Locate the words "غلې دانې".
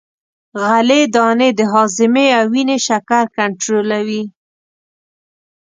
0.65-1.49